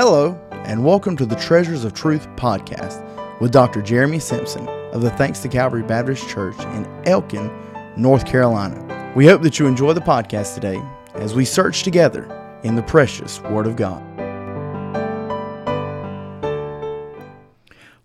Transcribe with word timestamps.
Hello, 0.00 0.40
and 0.52 0.84
welcome 0.84 1.16
to 1.16 1.26
the 1.26 1.34
Treasures 1.34 1.82
of 1.82 1.92
Truth 1.92 2.28
podcast 2.36 3.02
with 3.40 3.50
Dr. 3.50 3.82
Jeremy 3.82 4.20
Simpson 4.20 4.68
of 4.92 5.02
the 5.02 5.10
Thanks 5.10 5.40
to 5.40 5.48
Calvary 5.48 5.82
Baptist 5.82 6.28
Church 6.28 6.56
in 6.66 6.86
Elkin, 7.04 7.50
North 7.96 8.24
Carolina. 8.24 9.12
We 9.16 9.26
hope 9.26 9.42
that 9.42 9.58
you 9.58 9.66
enjoy 9.66 9.94
the 9.94 10.00
podcast 10.00 10.54
today 10.54 10.80
as 11.14 11.34
we 11.34 11.44
search 11.44 11.82
together 11.82 12.30
in 12.62 12.76
the 12.76 12.82
precious 12.84 13.40
Word 13.40 13.66
of 13.66 13.74
God. 13.74 14.00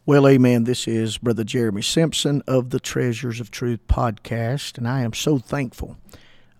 Well, 0.07 0.27
amen. 0.27 0.63
This 0.63 0.87
is 0.87 1.19
Brother 1.19 1.43
Jeremy 1.43 1.83
Simpson 1.83 2.41
of 2.47 2.71
the 2.71 2.79
Treasures 2.79 3.39
of 3.39 3.51
Truth 3.51 3.81
podcast, 3.87 4.79
and 4.79 4.87
I 4.87 5.01
am 5.01 5.13
so 5.13 5.37
thankful 5.37 5.97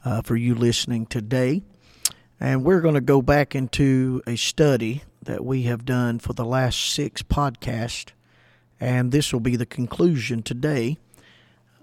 uh, 0.06 0.22
for 0.22 0.36
you 0.36 0.54
listening 0.54 1.08
today. 1.08 1.64
And 2.40 2.64
we're 2.64 2.82
going 2.82 2.94
to 2.94 3.02
go 3.02 3.24
back 3.24 3.56
into 3.56 4.22
a 4.28 4.36
study 4.36 5.02
that 5.26 5.44
we 5.44 5.64
have 5.64 5.86
done 5.86 6.20
for 6.20 6.34
the 6.34 6.46
last 6.46 6.92
six 6.92 7.22
podcasts, 7.22 8.12
and 8.80 9.12
this 9.12 9.32
will 9.32 9.40
be 9.40 9.56
the 9.56 9.66
conclusion 9.66 10.44
today. 10.44 10.98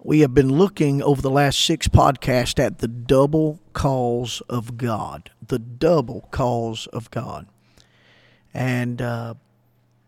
We 0.03 0.21
have 0.21 0.33
been 0.33 0.51
looking 0.51 1.03
over 1.03 1.21
the 1.21 1.31
last 1.31 1.61
six 1.61 1.89
podcasts 1.89 2.59
at 2.59 2.79
the 2.79 2.89
double 2.89 3.61
calls 3.73 4.41
of 4.49 4.77
God, 4.77 5.31
the 5.47 5.59
double 5.59 6.29
calls 6.31 6.87
of 6.87 7.11
God. 7.11 7.47
And 8.55 9.03
uh, 9.03 9.35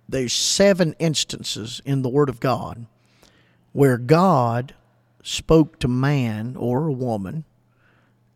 there's 0.09 0.33
seven 0.33 0.95
instances 0.99 1.81
in 1.85 2.03
the 2.03 2.09
Word 2.09 2.29
of 2.29 2.41
God 2.41 2.87
where 3.73 3.99
God 3.99 4.75
spoke 5.23 5.78
to 5.81 5.89
man 5.89 6.56
or 6.56 6.87
a 6.87 6.93
woman 6.93 7.45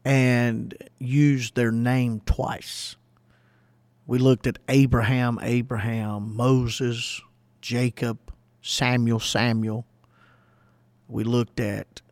and 0.05 0.75
used 0.99 1.55
their 1.55 1.73
name 1.73 2.21
twice. 2.25 2.97
We 4.07 4.19
looked 4.19 4.47
at 4.47 4.59
Abraham, 4.69 5.39
Abraham, 5.43 6.37
Moses, 6.37 7.21
Jacob, 7.61 8.33
Samuel, 8.63 9.19
Samuel. 9.19 9.85
We 11.09 11.25
looked 11.25 11.59
at 11.59 12.03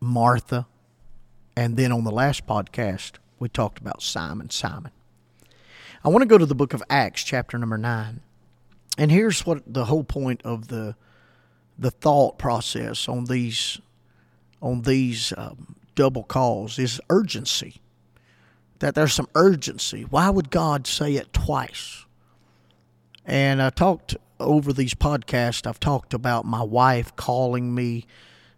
Martha. 0.00 0.66
And 1.56 1.76
then 1.76 1.92
on 1.92 2.04
the 2.04 2.10
last 2.10 2.46
podcast, 2.46 3.12
we 3.38 3.48
talked 3.48 3.78
about 3.78 4.02
Simon, 4.02 4.50
Simon. 4.50 4.92
I 6.04 6.10
want 6.10 6.22
to 6.22 6.26
go 6.26 6.36
to 6.36 6.46
the 6.46 6.54
book 6.54 6.74
of 6.74 6.82
Acts, 6.90 7.24
chapter 7.24 7.56
number 7.56 7.78
9. 7.78 8.20
And 8.98 9.10
here's 9.10 9.46
what 9.46 9.62
the 9.66 9.86
whole 9.86 10.04
point 10.04 10.42
of 10.44 10.68
the 10.68 10.96
the 11.78 11.90
thought 11.90 12.38
process 12.38 13.06
on 13.06 13.26
these 13.26 13.80
on 14.62 14.82
these 14.82 15.34
um, 15.36 15.76
double 15.94 16.22
calls 16.22 16.78
is 16.78 17.00
urgency 17.10 17.82
that 18.78 18.94
there's 18.94 19.12
some 19.12 19.28
urgency. 19.34 20.02
Why 20.02 20.30
would 20.30 20.50
God 20.50 20.86
say 20.86 21.14
it 21.14 21.32
twice? 21.32 22.04
And 23.24 23.60
I 23.60 23.70
talked 23.70 24.16
over 24.38 24.72
these 24.72 24.94
podcasts, 24.94 25.66
I've 25.66 25.80
talked 25.80 26.12
about 26.14 26.44
my 26.44 26.62
wife 26.62 27.14
calling 27.16 27.74
me 27.74 28.06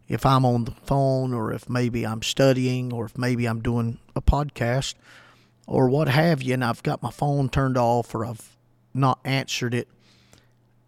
if 0.09 0.25
I'm 0.27 0.45
on 0.45 0.65
the 0.65 0.73
phone 0.73 1.33
or 1.33 1.53
if 1.53 1.69
maybe 1.69 2.07
I'm 2.07 2.23
studying 2.23 2.93
or 2.93 3.05
if 3.07 3.17
maybe 3.17 3.47
I'm 3.47 3.61
doing 3.61 3.99
a 4.17 4.23
podcast 4.23 4.95
or 5.67 5.89
what 5.89 6.09
have 6.09 6.43
you, 6.43 6.55
and 6.55 6.65
I've 6.65 6.83
got 6.83 7.03
my 7.03 7.11
phone 7.11 7.49
turned 7.49 7.77
off 7.77 8.15
or 8.15 8.25
I've 8.25 8.57
not 8.95 9.21
answered 9.25 9.75
it. 9.75 9.89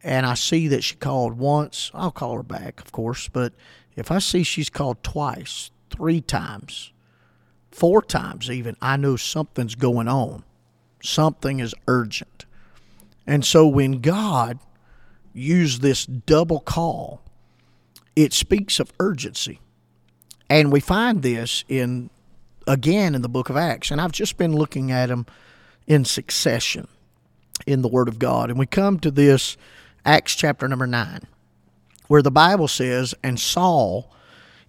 And 0.03 0.25
I 0.25 0.33
see 0.33 0.67
that 0.69 0.83
she 0.83 0.95
called 0.95 1.35
once, 1.35 1.91
I'll 1.93 2.11
call 2.11 2.37
her 2.37 2.43
back, 2.43 2.81
of 2.81 2.91
course. 2.91 3.29
But 3.29 3.53
if 3.95 4.11
I 4.11 4.19
see 4.19 4.43
she's 4.43 4.71
called 4.71 5.03
twice, 5.03 5.71
three 5.91 6.23
times, 6.23 6.93
four 7.71 8.03
times 8.03 8.51
even, 8.51 8.77
I 8.81 8.97
know 8.97 9.17
something's 9.17 9.75
going 9.75 10.09
on. 10.09 10.45
Something 11.03 11.61
is 11.61 11.75
urgent. 11.89 12.45
And 13.27 13.45
so 13.45 13.67
when 13.67 14.01
God 14.01 14.59
used 15.33 15.83
this 15.83 16.05
double 16.05 16.61
call, 16.61 17.23
it 18.17 18.33
speaks 18.33 18.81
of 18.81 18.93
urgency. 18.99 19.61
And 20.49 20.73
we 20.73 20.81
find 20.81 21.23
this 21.23 21.65
in 21.69 22.11
again 22.67 23.15
in 23.15 23.23
the 23.23 23.29
book 23.29 23.51
of 23.51 23.57
Acts. 23.57 23.91
And 23.91 24.01
I've 24.01 24.13
just 24.13 24.37
been 24.37 24.55
looking 24.55 24.91
at 24.91 25.07
them 25.07 25.27
in 25.87 26.05
succession 26.05 26.89
in 27.67 27.83
the 27.83 27.89
Word 27.89 28.09
of 28.09 28.19
God. 28.19 28.51
And 28.51 28.59
we 28.59 28.67
come 28.67 28.99
to 29.01 29.11
this 29.11 29.57
Acts 30.05 30.35
chapter 30.35 30.67
number 30.67 30.87
9, 30.87 31.21
where 32.09 32.23
the 32.23 32.31
Bible 32.31 32.69
says, 32.69 33.15
And 33.23 33.39
Saul 33.39 34.13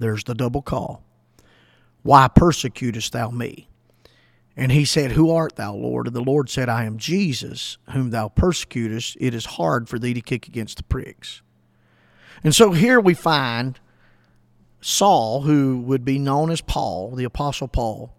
there's 0.00 0.24
the 0.24 0.34
double 0.34 0.62
call. 0.62 1.04
Why 2.02 2.26
persecutest 2.28 3.12
thou 3.12 3.30
me? 3.30 3.68
And 4.56 4.72
he 4.72 4.84
said, 4.84 5.12
Who 5.12 5.30
art 5.30 5.56
thou, 5.56 5.74
Lord? 5.74 6.06
And 6.06 6.16
the 6.16 6.22
Lord 6.22 6.50
said, 6.50 6.68
I 6.68 6.84
am 6.84 6.98
Jesus, 6.98 7.78
whom 7.90 8.10
thou 8.10 8.28
persecutest. 8.28 9.16
It 9.20 9.34
is 9.34 9.44
hard 9.44 9.88
for 9.88 9.98
thee 9.98 10.14
to 10.14 10.20
kick 10.20 10.48
against 10.48 10.78
the 10.78 10.82
pricks. 10.82 11.42
And 12.42 12.54
so 12.54 12.72
here 12.72 12.98
we 12.98 13.14
find 13.14 13.78
Saul, 14.80 15.42
who 15.42 15.78
would 15.80 16.04
be 16.04 16.18
known 16.18 16.50
as 16.50 16.62
Paul, 16.62 17.12
the 17.14 17.24
Apostle 17.24 17.68
Paul, 17.68 18.12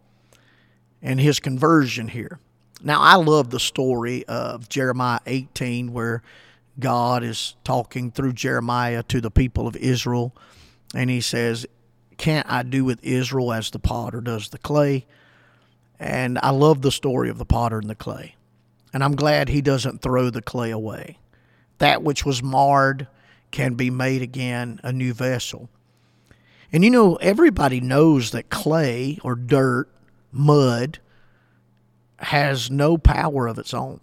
and 1.02 1.20
his 1.20 1.40
conversion 1.40 2.08
here. 2.08 2.40
Now, 2.84 3.02
I 3.02 3.16
love 3.16 3.50
the 3.50 3.60
story 3.60 4.24
of 4.26 4.70
Jeremiah 4.70 5.20
18, 5.26 5.92
where 5.92 6.22
God 6.80 7.24
is 7.24 7.56
talking 7.64 8.12
through 8.12 8.34
Jeremiah 8.34 9.04
to 9.04 9.22
the 9.22 9.32
people 9.32 9.68
of 9.68 9.76
Israel 9.76 10.36
and 10.94 11.10
he 11.10 11.22
says, 11.22 11.66
Can't 12.18 12.50
I 12.50 12.64
do 12.64 12.84
with 12.84 13.04
Israel 13.04 13.54
as 13.54 13.70
the 13.70 13.80
potter 13.80 14.22
does 14.22 14.50
the 14.50 14.58
clay? 14.58 15.06
And 16.00 16.40
I 16.42 16.50
love 16.50 16.82
the 16.82 16.92
story 16.92 17.30
of 17.30 17.38
the 17.38 17.46
potter 17.46 17.80
and 17.80 17.90
the 17.90 17.96
clay. 17.96 18.36
And 18.94 19.04
I'm 19.04 19.16
glad 19.16 19.50
he 19.50 19.62
doesn't 19.62 20.02
throw 20.02 20.30
the 20.30 20.42
clay 20.42 20.72
away. 20.72 21.20
That 21.78 22.04
which 22.04 22.26
was 22.26 22.44
marred 22.44 23.08
can 23.52 23.76
be 23.76 23.90
made 23.90 24.22
again 24.22 24.80
a 24.84 24.92
new 24.92 25.14
vessel. 25.14 25.70
And 26.74 26.84
you 26.84 26.90
know, 26.90 27.16
everybody 27.16 27.82
knows 27.82 28.32
that 28.32 28.50
clay 28.50 29.20
or 29.24 29.36
dirt, 29.36 29.90
mud, 30.32 31.00
has 32.18 32.72
no 32.72 32.98
power 32.98 33.48
of 33.48 33.58
its 33.58 33.74
own. 33.74 34.00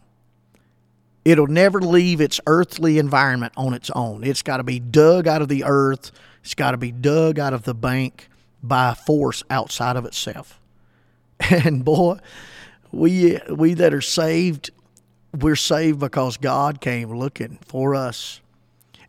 It'll 1.24 1.46
never 1.46 1.80
leave 1.80 2.20
its 2.20 2.40
earthly 2.46 2.98
environment 2.98 3.52
on 3.56 3.74
its 3.74 3.90
own. 3.90 4.24
It's 4.24 4.42
got 4.42 4.58
to 4.58 4.62
be 4.62 4.80
dug 4.80 5.26
out 5.26 5.42
of 5.42 5.48
the 5.48 5.64
earth 5.64 6.10
it's 6.42 6.54
got 6.54 6.72
to 6.72 6.76
be 6.76 6.92
dug 6.92 7.38
out 7.38 7.52
of 7.52 7.64
the 7.64 7.74
bank 7.74 8.28
by 8.62 8.94
force 8.94 9.42
outside 9.50 9.96
of 9.96 10.04
itself. 10.04 10.60
And 11.50 11.84
boy, 11.84 12.18
we 12.90 13.38
we 13.48 13.74
that 13.74 13.94
are 13.94 14.00
saved, 14.00 14.70
we're 15.32 15.56
saved 15.56 16.00
because 16.00 16.36
God 16.36 16.80
came 16.80 17.10
looking 17.10 17.58
for 17.64 17.94
us. 17.94 18.40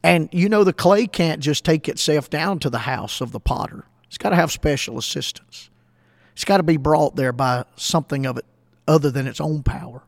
And 0.04 0.30
you 0.32 0.48
know 0.48 0.64
the 0.64 0.72
clay 0.74 1.08
can't 1.08 1.42
just 1.42 1.66
take 1.66 1.90
itself 1.90 2.30
down 2.30 2.60
to 2.60 2.70
the 2.70 2.80
house 2.80 3.20
of 3.20 3.32
the 3.32 3.40
potter. 3.40 3.86
It's 4.08 4.18
got 4.18 4.30
to 4.30 4.36
have 4.36 4.52
special 4.52 4.98
assistance. 4.98 5.70
It's 6.34 6.46
got 6.46 6.58
to 6.58 6.64
be 6.64 6.78
brought 6.78 7.16
there 7.16 7.34
by 7.34 7.66
something 7.76 8.26
of 8.26 8.38
it 8.38 8.46
other 8.88 9.12
than 9.12 9.28
its 9.28 9.42
own 9.42 9.64
power. 9.64 10.04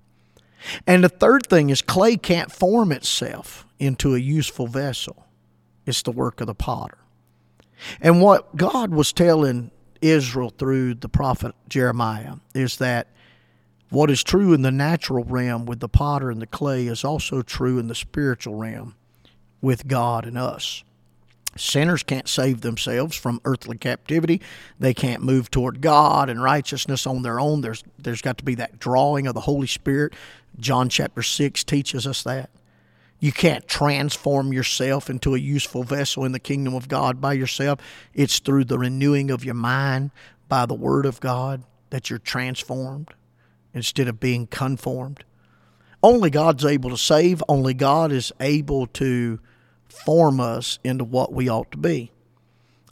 And 0.88 1.04
the 1.04 1.10
third 1.10 1.48
thing 1.48 1.70
is 1.70 1.82
clay 1.82 2.18
can't 2.18 2.52
form 2.52 2.92
itself 2.92 3.66
into 3.80 4.16
a 4.16 4.20
useful 4.20 4.68
vessel. 4.68 5.26
It's 5.86 6.02
the 6.04 6.12
work 6.12 6.40
of 6.40 6.48
the 6.48 6.56
potter. 6.56 6.98
And 8.00 8.22
what 8.22 8.56
God 8.56 8.94
was 8.94 9.14
telling 9.14 9.72
Israel 10.02 10.50
through 10.50 10.96
the 10.96 11.10
prophet 11.10 11.54
Jeremiah 11.70 12.36
is 12.54 12.78
that 12.78 13.08
what 13.90 14.10
is 14.10 14.24
true 14.24 14.54
in 14.54 14.62
the 14.62 14.72
natural 14.72 15.24
realm 15.24 15.66
with 15.66 15.82
the 15.82 15.90
potter 15.90 16.32
and 16.32 16.42
the 16.42 16.48
clay 16.48 16.88
is 16.88 17.04
also 17.04 17.42
true 17.42 17.78
in 17.78 17.88
the 17.88 17.96
spiritual 17.96 18.56
realm 18.56 18.96
with 19.62 19.88
God 19.88 20.26
and 20.26 20.38
us. 20.38 20.84
Sinners 21.58 22.02
can't 22.02 22.30
save 22.30 22.62
themselves 22.62 23.18
from 23.18 23.42
earthly 23.44 23.78
captivity. 23.78 24.42
They 24.80 24.94
can't 24.94 25.22
move 25.22 25.52
toward 25.52 25.82
God 25.82 26.30
and 26.30 26.42
righteousness 26.42 27.06
on 27.06 27.24
their 27.24 27.40
own. 27.42 27.60
There's 27.60 27.84
there's 28.00 28.22
got 28.22 28.38
to 28.38 28.46
be 28.46 28.56
that 28.56 28.80
drawing 28.80 29.28
of 29.28 29.34
the 29.34 29.42
Holy 29.42 29.68
Spirit. 29.68 30.14
John 30.58 30.88
chapter 30.88 31.22
6 31.22 31.64
teaches 31.66 32.08
us 32.08 32.24
that. 32.24 32.50
You 33.22 33.32
can't 33.32 33.68
transform 33.68 34.52
yourself 34.52 35.08
into 35.08 35.36
a 35.36 35.40
useful 35.40 35.84
vessel 35.84 36.26
in 36.26 36.32
the 36.32 36.40
kingdom 36.40 36.74
of 36.74 36.88
God 36.88 37.22
by 37.22 37.34
yourself. 37.34 37.80
It's 38.16 38.40
through 38.40 38.66
the 38.66 38.80
renewing 38.80 39.30
of 39.30 39.46
your 39.46 39.54
mind 39.54 40.10
by 40.50 40.66
the 40.66 40.74
word 40.74 41.06
of 41.06 41.20
God 41.20 41.64
that 41.92 42.10
you're 42.10 42.18
transformed 42.18 43.14
instead 43.76 44.08
of 44.08 44.20
being 44.20 44.48
conformed. 44.48 45.24
Only 46.02 46.32
God's 46.32 46.66
able 46.66 46.90
to 46.90 46.98
save, 46.98 47.44
only 47.48 47.76
God 47.76 48.12
is 48.12 48.32
able 48.40 48.88
to 48.88 49.40
form 49.88 50.40
us 50.40 50.80
into 50.84 51.04
what 51.04 51.32
we 51.32 51.48
ought 51.48 51.72
to 51.74 51.78
be. 51.78 52.12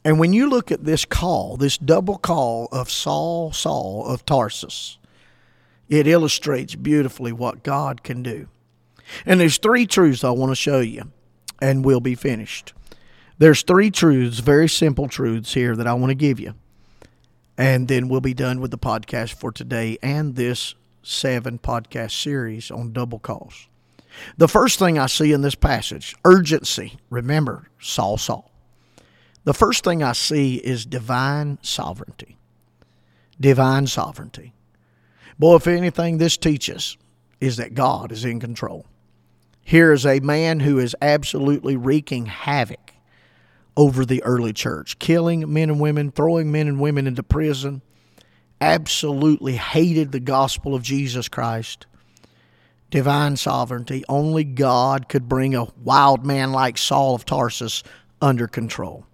And 0.06 0.20
when 0.20 0.32
you 0.32 0.48
look 0.48 0.72
at 0.72 0.86
this 0.86 1.06
call, 1.06 1.58
this 1.58 1.80
double 1.80 2.20
call 2.20 2.68
of 2.72 2.92
Saul, 2.92 3.52
Saul 3.52 4.06
of 4.06 4.28
Tarsus, 4.28 5.00
it 5.90 6.06
illustrates 6.06 6.76
beautifully 6.76 7.32
what 7.32 7.64
God 7.64 8.04
can 8.04 8.22
do. 8.22 8.48
And 9.26 9.40
there's 9.40 9.58
three 9.58 9.86
truths 9.86 10.24
I 10.24 10.32
want 10.32 10.52
to 10.52 10.56
show 10.56 10.80
you, 10.80 11.12
and 11.62 11.84
we'll 11.84 12.00
be 12.00 12.16
finished. 12.16 12.74
There's 13.38 13.64
three 13.64 13.90
truths, 13.90 14.40
very 14.40 14.68
simple 14.68 15.08
truths 15.08 15.54
here 15.54 15.76
that 15.76 15.88
I 15.88 15.94
want 15.94 16.12
to 16.12 16.16
give 16.16 16.40
you. 16.40 16.56
And 17.58 17.88
then 17.88 18.08
we'll 18.08 18.22
be 18.22 18.34
done 18.34 18.60
with 18.60 18.72
the 18.72 18.78
podcast 18.78 19.34
for 19.34 19.52
today 19.52 19.98
and 20.02 20.36
this 20.36 20.76
seven 21.04 21.60
podcast 21.60 22.12
series 22.12 22.72
on 22.72 22.94
double 22.94 23.20
calls. 23.20 23.68
The 24.38 24.48
first 24.48 24.80
thing 24.80 24.98
I 24.98 25.08
see 25.08 25.32
in 25.32 25.42
this 25.42 25.56
passage 25.56 26.16
urgency. 26.26 26.98
Remember, 27.10 27.70
Saul, 27.80 28.18
Saul. 28.18 28.52
The 29.44 29.54
first 29.54 29.84
thing 29.84 30.04
I 30.04 30.14
see 30.14 30.56
is 30.56 30.86
divine 30.86 31.60
sovereignty. 31.62 32.38
Divine 33.40 33.88
sovereignty. 33.88 34.54
Boy, 35.38 35.56
if 35.56 35.68
anything 35.68 36.18
this 36.18 36.36
teaches 36.36 36.98
is 37.40 37.58
that 37.58 37.74
God 37.74 38.12
is 38.12 38.26
in 38.26 38.40
control. 38.40 38.86
Here 39.70 39.94
is 39.94 40.04
a 40.04 40.20
man 40.22 40.62
who 40.62 40.80
is 40.80 40.96
absolutely 41.00 41.78
wreaking 41.78 42.26
havoc 42.26 42.94
over 43.78 44.04
the 44.04 44.24
early 44.24 44.52
church, 44.52 44.98
killing 44.98 45.54
men 45.54 45.70
and 45.70 45.80
women, 45.80 46.10
throwing 46.10 46.52
men 46.52 46.68
and 46.68 46.80
women 46.80 47.06
into 47.06 47.22
prison, 47.22 47.84
absolutely 48.60 49.58
hated 49.58 50.12
the 50.12 50.20
gospel 50.20 50.74
of 50.74 50.82
Jesus 50.82 51.28
Christ. 51.30 51.86
Divine 52.90 53.38
sovereignty. 53.38 54.04
Only 54.10 54.44
God 54.44 55.08
could 55.08 55.30
bring 55.30 55.54
a 55.54 55.68
wild 55.84 56.26
man 56.26 56.52
like 56.52 56.80
Saul 56.80 57.14
of 57.14 57.24
Tarsus 57.24 57.84
under 58.20 58.48
control. 58.48 59.06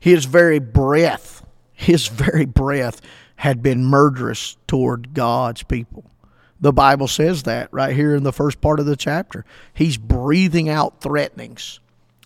His 0.00 0.24
very 0.24 0.58
breath, 0.58 1.44
his 1.74 2.06
very 2.08 2.46
breath 2.46 3.02
had 3.36 3.62
been 3.62 3.84
murderous 3.84 4.56
toward 4.66 5.12
God's 5.12 5.64
people. 5.64 6.10
The 6.60 6.72
Bible 6.72 7.08
says 7.08 7.42
that 7.42 7.68
right 7.72 7.94
here 7.94 8.14
in 8.14 8.22
the 8.22 8.32
first 8.32 8.60
part 8.60 8.80
of 8.80 8.86
the 8.86 8.96
chapter. 8.96 9.44
He's 9.74 9.96
breathing 9.96 10.68
out 10.68 11.00
threatenings 11.00 11.80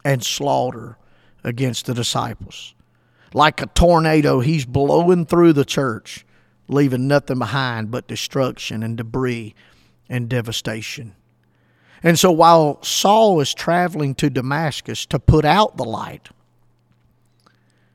and 0.04 0.24
slaughter 0.24 0.96
against 1.42 1.86
the 1.86 1.94
disciples. 1.94 2.74
Like 3.32 3.60
a 3.60 3.66
tornado, 3.66 4.40
he's 4.40 4.64
blowing 4.64 5.26
through 5.26 5.52
the 5.52 5.64
church, 5.64 6.24
leaving 6.68 7.08
nothing 7.08 7.38
behind 7.38 7.90
but 7.90 8.08
destruction 8.08 8.82
and 8.82 8.96
debris 8.96 9.54
and 10.08 10.28
devastation. 10.28 11.14
And 12.02 12.18
so 12.18 12.30
while 12.30 12.82
Saul 12.82 13.40
is 13.40 13.52
traveling 13.52 14.14
to 14.16 14.30
Damascus 14.30 15.06
to 15.06 15.18
put 15.18 15.44
out 15.44 15.76
the 15.76 15.84
light, 15.84 16.28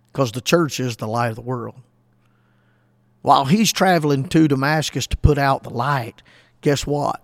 because 0.08 0.32
the 0.32 0.42
church 0.42 0.80
is 0.80 0.98
the 0.98 1.08
light 1.08 1.30
of 1.30 1.36
the 1.36 1.42
world, 1.42 1.76
while 3.26 3.46
he's 3.46 3.74
traveling 3.74 4.24
to 4.24 4.48
Damascus 4.48 5.08
to 5.08 5.18
put 5.18 5.40
out 5.40 5.64
the 5.64 5.72
light, 5.72 6.22
guess 6.62 6.86
what? 6.86 7.24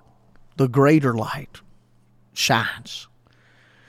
The 0.57 0.67
greater 0.67 1.13
light 1.13 1.61
shines. 2.33 3.07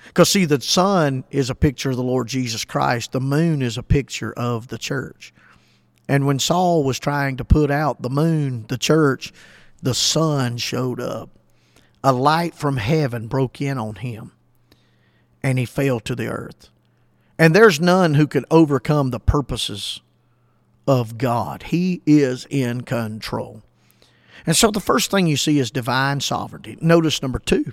Because, 0.09 0.29
see, 0.29 0.44
the 0.44 0.61
sun 0.61 1.25
is 1.31 1.49
a 1.49 1.55
picture 1.55 1.88
of 1.88 1.97
the 1.97 2.03
Lord 2.03 2.29
Jesus 2.29 2.67
Christ, 2.67 3.12
the 3.12 3.20
moon 3.23 3.62
is 3.62 3.79
a 3.79 3.82
picture 3.82 4.35
of 4.35 4.69
the 4.69 4.76
church. 4.76 5.32
And 6.06 6.26
when 6.26 6.38
Saul 6.38 6.85
was 6.85 6.99
trying 6.99 7.38
to 7.38 7.47
put 7.47 7.70
out 7.70 8.03
the 8.03 8.11
moon, 8.11 8.67
the 8.69 8.76
church, 8.76 9.32
the 9.81 9.94
sun 9.94 10.58
showed 10.58 11.00
up. 11.00 11.31
A 12.05 12.12
light 12.12 12.55
from 12.55 12.76
heaven 12.76 13.26
broke 13.26 13.62
in 13.62 13.79
on 13.79 13.94
him, 13.94 14.32
and 15.43 15.58
he 15.58 15.65
fell 15.65 15.99
to 16.00 16.15
the 16.15 16.26
earth. 16.26 16.69
And 17.38 17.56
there's 17.56 17.81
none 17.81 18.15
who 18.15 18.26
can 18.26 18.44
overcome 18.50 19.12
the 19.12 19.20
purposes 19.20 20.03
of 20.87 21.19
God. 21.19 21.64
He 21.64 22.02
is 22.06 22.46
in 22.50 22.82
control. 22.82 23.62
And 24.46 24.56
so 24.56 24.70
the 24.70 24.81
first 24.81 25.11
thing 25.11 25.26
you 25.26 25.37
see 25.37 25.58
is 25.58 25.70
divine 25.70 26.20
sovereignty. 26.20 26.76
Notice 26.81 27.23
number 27.23 27.38
two 27.38 27.73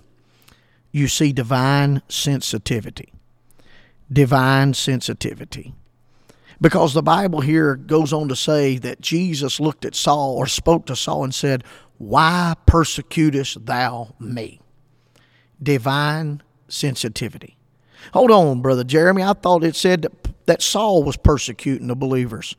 you 0.92 1.08
see 1.08 1.32
divine 1.32 2.02
sensitivity. 2.10 3.14
Divine 4.12 4.74
sensitivity. 4.74 5.74
Because 6.62 6.94
the 6.94 7.04
Bible 7.04 7.42
here 7.42 7.76
goes 7.76 8.12
on 8.12 8.28
to 8.30 8.36
say 8.36 8.78
that 8.80 9.00
Jesus 9.00 9.60
looked 9.60 9.86
at 9.86 9.96
Saul 9.96 10.36
or 10.36 10.48
spoke 10.48 10.88
to 10.88 10.96
Saul 10.96 11.24
and 11.24 11.34
said, 11.34 11.64
Why 11.98 12.56
persecutest 12.66 13.66
thou 13.66 14.16
me? 14.20 14.60
Divine 15.62 16.42
sensitivity. 16.68 17.56
Hold 18.14 18.32
on, 18.32 18.62
Brother 18.62 18.84
Jeremy. 18.84 19.24
I 19.24 19.34
thought 19.34 19.64
it 19.64 19.76
said 19.76 20.08
that, 20.46 20.62
Saul 20.62 21.04
was 21.04 21.16
persecuting 21.16 21.88
the 21.88 21.96
believers 21.96 22.56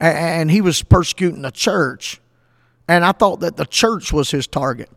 and 0.00 0.50
he 0.50 0.60
was 0.60 0.82
persecuting 0.82 1.42
the 1.42 1.50
church. 1.50 2.20
And 2.88 3.04
I 3.04 3.12
thought 3.12 3.40
that 3.40 3.56
the 3.56 3.66
church 3.66 4.12
was 4.12 4.30
his 4.30 4.46
target. 4.46 4.90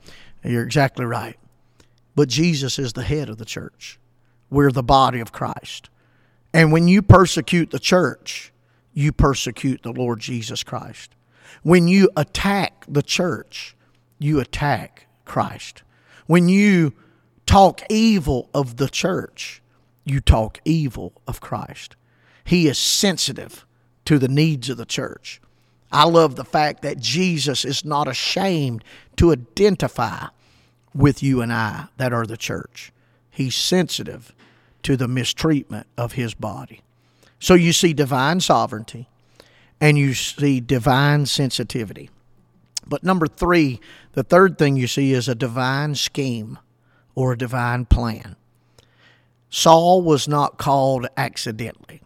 You're 0.44 0.64
exactly 0.64 1.06
right. 1.06 1.38
But 2.16 2.30
Jesus 2.30 2.78
is 2.80 2.94
the 2.94 3.04
head 3.04 3.30
of 3.30 3.38
the 3.38 3.46
church. 3.46 4.00
We're 4.50 4.72
the 4.72 4.84
body 4.84 5.20
of 5.20 5.32
Christ. 5.32 5.90
And 6.54 6.72
when 6.72 6.88
you 6.88 7.02
persecute 7.02 7.72
the 7.72 7.80
church, 7.80 8.52
you 8.94 9.12
persecute 9.12 9.84
the 9.84 9.92
Lord 9.92 10.20
Jesus 10.20 10.64
Christ. 10.64 11.16
When 11.64 11.88
you 11.88 12.10
attack 12.16 12.86
the 12.88 13.04
church, 13.04 13.76
you 14.18 14.40
attack 14.40 15.08
Christ. 15.26 15.84
When 16.26 16.50
you 16.50 16.94
talk 17.46 17.82
evil 17.90 18.50
of 18.54 18.78
the 18.78 18.90
church, 18.90 19.62
you 20.04 20.20
talk 20.20 20.60
evil 20.66 21.14
of 21.28 21.42
Christ. 21.42 21.96
He 22.44 22.68
is 22.68 22.78
sensitive 22.78 23.66
to 24.10 24.18
the 24.18 24.28
needs 24.28 24.72
of 24.72 24.78
the 24.78 24.88
church. 24.88 25.40
I 25.92 26.06
love 26.06 26.36
the 26.36 26.44
fact 26.44 26.82
that 26.82 26.98
Jesus 26.98 27.64
is 27.64 27.86
not 27.86 28.08
ashamed 28.08 28.84
to 29.18 29.32
identify 29.32 30.30
with 30.96 31.22
you 31.22 31.44
and 31.44 31.54
I 31.54 31.90
that 31.98 32.12
are 32.12 32.26
the 32.26 32.36
church. 32.36 32.92
He's 33.30 33.54
sensitive 33.54 34.34
to 34.82 34.98
the 34.98 35.08
mistreatment 35.08 35.86
of 35.96 36.14
his 36.14 36.34
body. 36.34 36.82
So 37.40 37.54
you 37.54 37.72
see 37.72 37.94
divine 37.94 38.40
sovereignty 38.40 39.08
and 39.80 39.96
you 39.96 40.16
see 40.16 40.60
divine 40.60 41.28
sensitivity. 41.28 42.10
But 42.88 43.04
number 43.04 43.28
three, 43.28 43.80
the 44.14 44.24
third 44.24 44.58
thing 44.58 44.76
you 44.76 44.88
see 44.88 45.14
is 45.14 45.30
a 45.30 45.36
divine 45.36 45.94
scheme 45.94 46.58
or 47.14 47.34
a 47.34 47.38
divine 47.38 47.86
plan. 47.86 48.38
Saul 49.52 50.02
was 50.02 50.28
not 50.28 50.58
called 50.58 51.06
accidentally, 51.16 52.02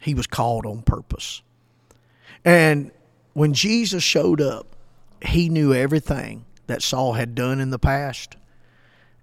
he 0.00 0.14
was 0.14 0.26
called 0.26 0.66
on 0.66 0.82
purpose. 0.82 1.42
And 2.44 2.90
when 3.32 3.52
Jesus 3.52 4.02
showed 4.02 4.40
up, 4.40 4.76
he 5.22 5.48
knew 5.48 5.72
everything 5.72 6.44
that 6.66 6.82
Saul 6.82 7.14
had 7.14 7.34
done 7.34 7.60
in 7.60 7.70
the 7.70 7.78
past, 7.78 8.36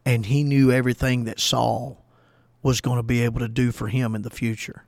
and 0.05 0.25
he 0.25 0.43
knew 0.43 0.71
everything 0.71 1.25
that 1.25 1.39
Saul 1.39 2.03
was 2.63 2.81
going 2.81 2.97
to 2.97 3.03
be 3.03 3.21
able 3.21 3.39
to 3.39 3.47
do 3.47 3.71
for 3.71 3.87
him 3.87 4.15
in 4.15 4.21
the 4.21 4.29
future. 4.29 4.85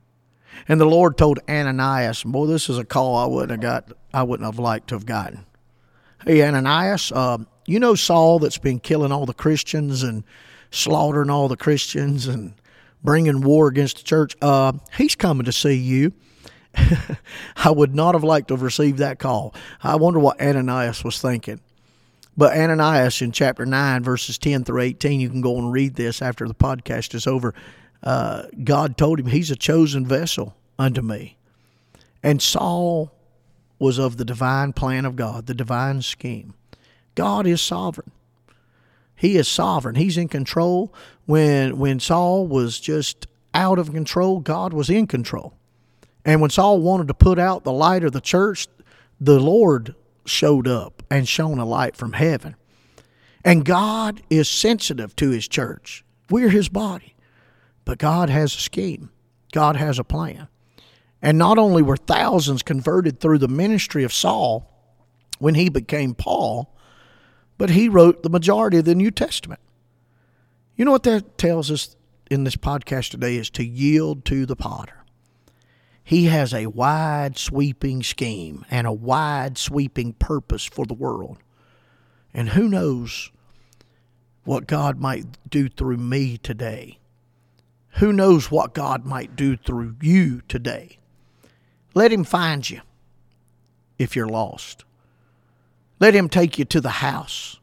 And 0.68 0.80
the 0.80 0.86
Lord 0.86 1.18
told 1.18 1.40
Ananias, 1.48 2.22
boy, 2.22 2.46
this 2.46 2.68
is 2.68 2.78
a 2.78 2.84
call 2.84 3.16
I 3.16 3.26
wouldn't 3.26 3.50
have 3.50 3.60
got, 3.60 3.96
I 4.12 4.22
wouldn't 4.22 4.46
have 4.46 4.58
liked 4.58 4.88
to 4.88 4.94
have 4.94 5.06
gotten. 5.06 5.46
Hey, 6.24 6.46
Ananias, 6.46 7.12
uh, 7.12 7.38
you 7.66 7.80
know 7.80 7.94
Saul 7.94 8.38
that's 8.38 8.58
been 8.58 8.78
killing 8.78 9.12
all 9.12 9.26
the 9.26 9.34
Christians 9.34 10.02
and 10.02 10.24
slaughtering 10.70 11.30
all 11.30 11.48
the 11.48 11.56
Christians 11.56 12.26
and 12.26 12.54
bringing 13.02 13.40
war 13.40 13.68
against 13.68 13.98
the 13.98 14.04
church. 14.04 14.36
Uh, 14.40 14.72
he's 14.96 15.14
coming 15.14 15.44
to 15.44 15.52
see 15.52 15.74
you. 15.74 16.12
I 17.56 17.70
would 17.70 17.94
not 17.94 18.14
have 18.14 18.24
liked 18.24 18.48
to 18.48 18.54
have 18.54 18.62
received 18.62 18.98
that 18.98 19.18
call. 19.18 19.54
I 19.82 19.96
wonder 19.96 20.18
what 20.18 20.40
Ananias 20.40 21.04
was 21.04 21.20
thinking. 21.20 21.60
But 22.36 22.56
Ananias 22.56 23.22
in 23.22 23.32
chapter 23.32 23.64
9, 23.64 24.02
verses 24.02 24.38
10 24.38 24.64
through 24.64 24.80
18, 24.80 25.20
you 25.20 25.30
can 25.30 25.40
go 25.40 25.56
and 25.56 25.72
read 25.72 25.94
this 25.94 26.20
after 26.20 26.48
the 26.48 26.54
podcast 26.54 27.14
is 27.14 27.26
over. 27.26 27.54
Uh, 28.02 28.44
God 28.62 28.96
told 28.96 29.20
him, 29.20 29.26
He's 29.26 29.50
a 29.50 29.56
chosen 29.56 30.04
vessel 30.04 30.56
unto 30.78 31.00
me. 31.00 31.36
And 32.22 32.42
Saul 32.42 33.12
was 33.78 33.98
of 33.98 34.16
the 34.16 34.24
divine 34.24 34.72
plan 34.72 35.04
of 35.04 35.14
God, 35.16 35.46
the 35.46 35.54
divine 35.54 36.02
scheme. 36.02 36.54
God 37.14 37.46
is 37.46 37.60
sovereign. 37.60 38.10
He 39.14 39.36
is 39.36 39.46
sovereign. 39.46 39.94
He's 39.94 40.18
in 40.18 40.28
control. 40.28 40.92
When 41.26 41.78
when 41.78 42.00
Saul 42.00 42.46
was 42.46 42.80
just 42.80 43.26
out 43.54 43.78
of 43.78 43.92
control, 43.92 44.40
God 44.40 44.72
was 44.72 44.90
in 44.90 45.06
control. 45.06 45.54
And 46.24 46.40
when 46.40 46.50
Saul 46.50 46.80
wanted 46.80 47.08
to 47.08 47.14
put 47.14 47.38
out 47.38 47.64
the 47.64 47.72
light 47.72 48.04
of 48.04 48.12
the 48.12 48.20
church, 48.20 48.66
the 49.20 49.38
Lord 49.38 49.94
showed 50.24 50.66
up 50.66 51.02
and 51.10 51.28
shone 51.28 51.58
a 51.58 51.64
light 51.64 51.96
from 51.96 52.14
heaven. 52.14 52.56
And 53.44 53.64
God 53.64 54.22
is 54.30 54.48
sensitive 54.48 55.14
to 55.16 55.30
his 55.30 55.46
church. 55.46 56.04
We're 56.30 56.48
his 56.48 56.68
body. 56.68 57.14
But 57.84 57.98
God 57.98 58.30
has 58.30 58.54
a 58.54 58.58
scheme, 58.58 59.10
God 59.52 59.76
has 59.76 59.98
a 59.98 60.04
plan. 60.04 60.48
And 61.20 61.38
not 61.38 61.58
only 61.58 61.82
were 61.82 61.96
thousands 61.96 62.62
converted 62.62 63.20
through 63.20 63.38
the 63.38 63.48
ministry 63.48 64.04
of 64.04 64.12
Saul 64.12 64.70
when 65.38 65.54
he 65.54 65.68
became 65.68 66.14
Paul, 66.14 66.74
but 67.56 67.70
he 67.70 67.88
wrote 67.88 68.22
the 68.22 68.30
majority 68.30 68.78
of 68.78 68.84
the 68.84 68.94
New 68.94 69.10
Testament. 69.10 69.60
You 70.76 70.84
know 70.84 70.90
what 70.90 71.04
that 71.04 71.38
tells 71.38 71.70
us 71.70 71.96
in 72.30 72.44
this 72.44 72.56
podcast 72.56 73.10
today 73.10 73.36
is 73.36 73.48
to 73.50 73.64
yield 73.64 74.24
to 74.26 74.44
the 74.44 74.56
potter. 74.56 75.03
He 76.04 76.26
has 76.26 76.52
a 76.52 76.66
wide 76.66 77.38
sweeping 77.38 78.02
scheme 78.02 78.66
and 78.70 78.86
a 78.86 78.92
wide 78.92 79.56
sweeping 79.56 80.12
purpose 80.12 80.64
for 80.64 80.84
the 80.84 80.94
world. 80.94 81.38
And 82.34 82.50
who 82.50 82.68
knows 82.68 83.30
what 84.44 84.66
God 84.66 85.00
might 85.00 85.24
do 85.48 85.70
through 85.70 85.96
me 85.96 86.36
today? 86.36 86.98
Who 87.98 88.12
knows 88.12 88.50
what 88.50 88.74
God 88.74 89.06
might 89.06 89.34
do 89.34 89.56
through 89.56 89.96
you 90.02 90.42
today? 90.46 90.98
Let 91.94 92.12
Him 92.12 92.24
find 92.24 92.68
you 92.68 92.82
if 93.98 94.14
you're 94.14 94.28
lost. 94.28 94.84
Let 96.00 96.14
Him 96.14 96.28
take 96.28 96.58
you 96.58 96.66
to 96.66 96.80
the 96.82 96.90
house. 96.90 97.60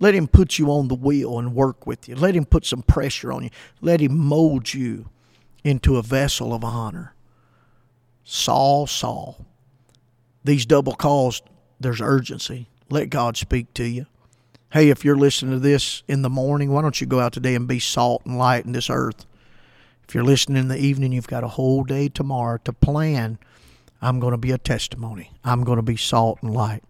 Let 0.00 0.14
Him 0.14 0.26
put 0.26 0.58
you 0.58 0.70
on 0.70 0.88
the 0.88 0.94
wheel 0.96 1.38
and 1.38 1.54
work 1.54 1.86
with 1.86 2.08
you. 2.08 2.16
Let 2.16 2.34
Him 2.34 2.44
put 2.44 2.66
some 2.66 2.82
pressure 2.82 3.32
on 3.32 3.44
you. 3.44 3.50
Let 3.80 4.00
Him 4.00 4.18
mold 4.18 4.74
you 4.74 5.08
into 5.64 5.96
a 5.96 6.02
vessel 6.02 6.52
of 6.52 6.64
honor. 6.64 7.14
Saul, 8.24 8.86
Saul. 8.86 9.44
These 10.44 10.66
double 10.66 10.94
calls, 10.94 11.42
there's 11.80 12.00
urgency. 12.00 12.68
Let 12.90 13.10
God 13.10 13.36
speak 13.36 13.72
to 13.74 13.84
you. 13.84 14.06
Hey, 14.72 14.88
if 14.88 15.04
you're 15.04 15.16
listening 15.16 15.52
to 15.52 15.58
this 15.58 16.02
in 16.08 16.22
the 16.22 16.30
morning, 16.30 16.70
why 16.70 16.82
don't 16.82 17.00
you 17.00 17.06
go 17.06 17.20
out 17.20 17.32
today 17.32 17.54
and 17.54 17.68
be 17.68 17.78
salt 17.78 18.22
and 18.24 18.38
light 18.38 18.64
in 18.64 18.72
this 18.72 18.88
earth? 18.88 19.26
If 20.08 20.14
you're 20.14 20.24
listening 20.24 20.58
in 20.62 20.68
the 20.68 20.78
evening, 20.78 21.12
you've 21.12 21.26
got 21.26 21.44
a 21.44 21.48
whole 21.48 21.84
day 21.84 22.08
tomorrow 22.08 22.58
to 22.64 22.72
plan. 22.72 23.38
I'm 24.00 24.18
going 24.18 24.32
to 24.32 24.38
be 24.38 24.50
a 24.50 24.58
testimony. 24.58 25.30
I'm 25.44 25.64
going 25.64 25.76
to 25.76 25.82
be 25.82 25.96
salt 25.96 26.38
and 26.42 26.52
light. 26.52 26.82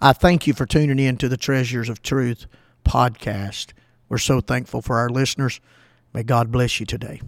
I 0.00 0.12
thank 0.12 0.46
you 0.46 0.52
for 0.52 0.66
tuning 0.66 0.98
in 0.98 1.16
to 1.18 1.28
the 1.28 1.36
Treasures 1.36 1.88
of 1.88 2.02
Truth 2.02 2.46
podcast. 2.84 3.72
We're 4.08 4.18
so 4.18 4.40
thankful 4.40 4.82
for 4.82 4.98
our 4.98 5.08
listeners. 5.08 5.60
May 6.12 6.22
God 6.22 6.52
bless 6.52 6.80
you 6.80 6.86
today. 6.86 7.20